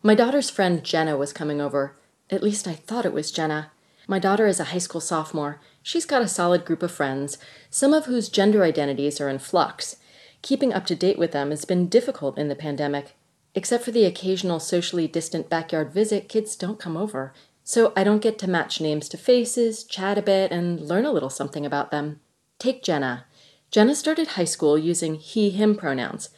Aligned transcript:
My 0.00 0.14
daughter's 0.14 0.48
friend 0.48 0.84
Jenna 0.84 1.16
was 1.16 1.32
coming 1.32 1.60
over. 1.60 1.96
At 2.30 2.42
least 2.42 2.68
I 2.68 2.74
thought 2.74 3.04
it 3.04 3.12
was 3.12 3.32
Jenna. 3.32 3.72
My 4.06 4.20
daughter 4.20 4.46
is 4.46 4.60
a 4.60 4.64
high 4.64 4.78
school 4.78 5.00
sophomore. 5.00 5.60
She's 5.82 6.06
got 6.06 6.22
a 6.22 6.28
solid 6.28 6.64
group 6.64 6.84
of 6.84 6.92
friends, 6.92 7.36
some 7.68 7.92
of 7.92 8.06
whose 8.06 8.28
gender 8.28 8.62
identities 8.62 9.20
are 9.20 9.28
in 9.28 9.40
flux. 9.40 9.96
Keeping 10.40 10.72
up 10.72 10.86
to 10.86 10.94
date 10.94 11.18
with 11.18 11.32
them 11.32 11.50
has 11.50 11.64
been 11.64 11.88
difficult 11.88 12.38
in 12.38 12.46
the 12.46 12.54
pandemic. 12.54 13.16
Except 13.56 13.84
for 13.84 13.90
the 13.90 14.04
occasional 14.04 14.60
socially 14.60 15.08
distant 15.08 15.50
backyard 15.50 15.92
visit, 15.92 16.28
kids 16.28 16.54
don't 16.54 16.78
come 16.78 16.96
over. 16.96 17.32
So 17.64 17.92
I 17.96 18.04
don't 18.04 18.22
get 18.22 18.38
to 18.38 18.48
match 18.48 18.80
names 18.80 19.08
to 19.08 19.16
faces, 19.16 19.82
chat 19.82 20.16
a 20.16 20.22
bit, 20.22 20.52
and 20.52 20.80
learn 20.80 21.06
a 21.06 21.12
little 21.12 21.28
something 21.28 21.66
about 21.66 21.90
them. 21.90 22.20
Take 22.60 22.84
Jenna. 22.84 23.26
Jenna 23.72 23.96
started 23.96 24.28
high 24.28 24.44
school 24.44 24.78
using 24.78 25.16
he 25.16 25.50
him 25.50 25.74
pronouns. 25.74 26.30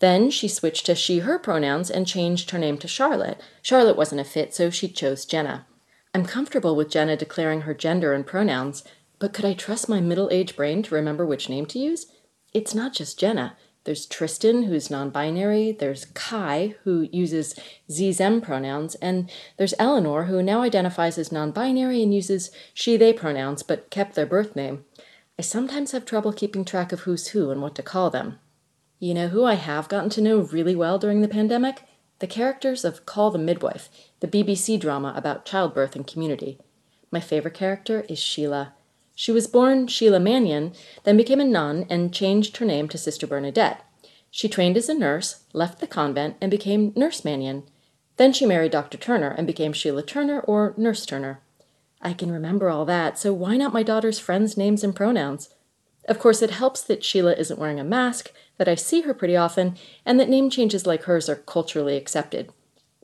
Then 0.00 0.30
she 0.30 0.48
switched 0.48 0.86
to 0.86 0.94
she 0.94 1.20
her 1.20 1.38
pronouns 1.38 1.90
and 1.90 2.06
changed 2.06 2.50
her 2.50 2.58
name 2.58 2.78
to 2.78 2.88
Charlotte. 2.88 3.40
Charlotte 3.62 3.96
wasn't 3.96 4.20
a 4.20 4.24
fit, 4.24 4.54
so 4.54 4.70
she 4.70 4.88
chose 4.88 5.24
Jenna. 5.24 5.66
I'm 6.14 6.24
comfortable 6.24 6.76
with 6.76 6.90
Jenna 6.90 7.16
declaring 7.16 7.62
her 7.62 7.74
gender 7.74 8.12
and 8.12 8.26
pronouns, 8.26 8.84
but 9.18 9.32
could 9.32 9.44
I 9.44 9.54
trust 9.54 9.88
my 9.88 10.00
middle 10.00 10.28
aged 10.30 10.56
brain 10.56 10.82
to 10.84 10.94
remember 10.94 11.26
which 11.26 11.48
name 11.48 11.66
to 11.66 11.78
use? 11.78 12.06
It's 12.54 12.74
not 12.74 12.92
just 12.94 13.18
Jenna. 13.18 13.56
There's 13.84 14.06
Tristan, 14.06 14.64
who's 14.64 14.90
non 14.90 15.10
binary, 15.10 15.72
there's 15.72 16.04
Kai, 16.06 16.74
who 16.84 17.08
uses 17.10 17.58
Z 17.90 18.12
them 18.12 18.40
pronouns, 18.40 18.94
and 18.96 19.30
there's 19.56 19.74
Eleanor, 19.78 20.24
who 20.24 20.42
now 20.42 20.62
identifies 20.62 21.18
as 21.18 21.32
non 21.32 21.52
binary 21.52 22.02
and 22.02 22.14
uses 22.14 22.50
she 22.74 22.96
they 22.96 23.12
pronouns 23.12 23.62
but 23.62 23.90
kept 23.90 24.14
their 24.14 24.26
birth 24.26 24.54
name. 24.54 24.84
I 25.38 25.42
sometimes 25.42 25.92
have 25.92 26.04
trouble 26.04 26.32
keeping 26.32 26.64
track 26.64 26.92
of 26.92 27.00
who's 27.00 27.28
who 27.28 27.50
and 27.50 27.62
what 27.62 27.74
to 27.76 27.82
call 27.82 28.10
them. 28.10 28.38
You 29.00 29.14
know 29.14 29.28
who 29.28 29.44
I 29.44 29.54
have 29.54 29.88
gotten 29.88 30.10
to 30.10 30.20
know 30.20 30.38
really 30.38 30.74
well 30.74 30.98
during 30.98 31.20
the 31.20 31.28
pandemic? 31.28 31.82
The 32.18 32.26
characters 32.26 32.84
of 32.84 33.06
Call 33.06 33.30
the 33.30 33.38
Midwife, 33.38 33.88
the 34.18 34.26
BBC 34.26 34.80
drama 34.80 35.12
about 35.14 35.44
childbirth 35.44 35.94
and 35.94 36.04
community. 36.04 36.58
My 37.12 37.20
favorite 37.20 37.54
character 37.54 38.04
is 38.08 38.18
Shelagh. 38.18 38.72
She 39.14 39.30
was 39.30 39.46
born 39.46 39.86
Shelagh 39.86 40.22
Mannion, 40.22 40.72
then 41.04 41.16
became 41.16 41.40
a 41.40 41.44
nun 41.44 41.86
and 41.88 42.12
changed 42.12 42.56
her 42.56 42.66
name 42.66 42.88
to 42.88 42.98
Sister 42.98 43.24
Bernadette. 43.24 43.84
She 44.32 44.48
trained 44.48 44.76
as 44.76 44.88
a 44.88 44.94
nurse, 44.94 45.44
left 45.52 45.78
the 45.78 45.86
convent, 45.86 46.36
and 46.40 46.50
became 46.50 46.92
Nurse 46.96 47.24
Mannion. 47.24 47.62
Then 48.16 48.32
she 48.32 48.46
married 48.46 48.72
Dr. 48.72 48.98
Turner 48.98 49.30
and 49.30 49.46
became 49.46 49.72
Shelagh 49.72 50.08
Turner 50.08 50.40
or 50.40 50.74
Nurse 50.76 51.06
Turner. 51.06 51.40
I 52.02 52.14
can 52.14 52.32
remember 52.32 52.68
all 52.68 52.84
that, 52.86 53.16
so 53.16 53.32
why 53.32 53.56
not 53.56 53.72
my 53.72 53.84
daughter's 53.84 54.18
friends' 54.18 54.56
names 54.56 54.82
and 54.82 54.94
pronouns? 54.94 55.50
Of 56.08 56.18
course, 56.18 56.40
it 56.40 56.50
helps 56.50 56.80
that 56.82 57.04
Shelagh 57.04 57.38
isn't 57.38 57.58
wearing 57.58 57.78
a 57.78 57.84
mask, 57.84 58.32
that 58.56 58.66
I 58.66 58.74
see 58.74 59.02
her 59.02 59.12
pretty 59.12 59.36
often, 59.36 59.76
and 60.06 60.18
that 60.18 60.30
name 60.30 60.48
changes 60.48 60.86
like 60.86 61.02
hers 61.02 61.28
are 61.28 61.36
culturally 61.36 61.98
accepted. 61.98 62.50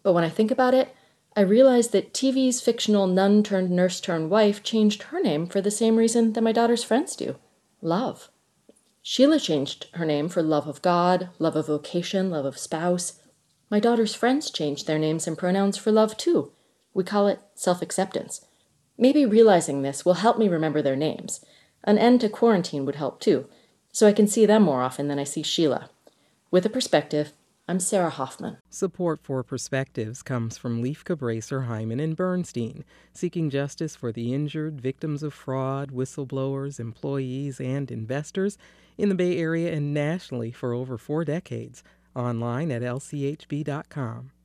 But 0.03 0.15
when 0.15 0.25
I 0.25 0.31
think 0.31 0.51
about 0.51 0.73
it, 0.73 0.89
I 1.37 1.43
realize 1.43 1.89
that 1.89 2.15
TV's 2.15 2.63
fictional 2.63 3.07
nun 3.07 3.43
turned 3.43 3.71
nurse 3.71 4.01
turned 4.01 4.31
wife 4.31 4.63
changed 4.63 5.05
her 5.05 5.21
name 5.21 5.47
for 5.47 5.61
the 5.61 5.71
same 5.71 5.97
reason 5.97 6.33
that 6.33 6.43
my 6.43 6.53
daughter's 6.53 6.83
friends 6.83 7.15
do 7.15 7.37
love. 7.83 8.31
Shelagh 9.03 9.43
changed 9.43 9.89
her 9.95 10.07
name 10.07 10.31
for 10.31 10.43
love 10.43 10.67
of 10.67 10.81
God, 10.81 11.29
love 11.39 11.57
of 11.57 11.67
vocation, 11.67 12.31
love 12.31 12.47
of 12.47 12.57
spouse. 12.57 13.21
My 13.71 13.81
daughter's 13.81 14.15
friends 14.15 14.51
changed 14.51 14.87
their 14.87 14.99
names 14.99 15.27
and 15.27 15.37
pronouns 15.37 15.77
for 15.77 15.93
love 15.93 16.17
too. 16.17 16.53
We 16.95 17.05
call 17.05 17.29
it 17.29 17.41
self 17.55 17.83
acceptance. 17.83 18.47
Maybe 18.97 19.27
realizing 19.27 19.83
this 19.83 20.07
will 20.07 20.15
help 20.15 20.39
me 20.39 20.49
remember 20.49 20.81
their 20.81 20.97
names. 20.97 21.45
An 21.85 21.99
end 21.99 22.23
to 22.23 22.31
quarantine 22.31 22.87
would 22.87 22.97
help 22.97 23.21
too, 23.21 23.47
so 23.93 24.07
I 24.07 24.13
can 24.13 24.27
see 24.27 24.47
them 24.47 24.63
more 24.63 24.83
often 24.83 25.09
than 25.09 25.19
I 25.19 25.25
see 25.25 25.43
Shelagh. 25.43 25.89
With 26.51 26.65
a 26.65 26.71
perspective, 26.71 27.33
I'm 27.69 27.79
Sarah 27.79 28.11
Hoffman. 28.11 28.59
Support 28.71 29.21
for 29.23 29.43
Perspectives 29.43 30.23
comes 30.23 30.57
from 30.57 30.83
Lieff 30.83 31.05
Cabraser, 31.05 31.67
Heimann, 31.67 32.03
and 32.03 32.17
Bernstein, 32.17 32.85
seeking 33.13 33.51
justice 33.51 33.97
for 33.97 34.13
the 34.13 34.35
injured, 34.35 34.81
victims 34.81 35.23
of 35.23 35.33
fraud, 35.33 35.91
whistleblowers, 35.91 36.81
employees, 36.81 37.61
and 37.61 37.91
investors 37.91 38.59
in 38.97 39.09
the 39.09 39.15
Bay 39.15 39.39
Area 39.39 39.73
and 39.73 39.93
nationally 39.93 40.53
for 40.53 40.73
over 40.73 40.99
four 40.99 41.25
decades. 41.25 41.83
Online 42.15 42.71
at 42.71 42.83
lchb.com. 42.83 44.31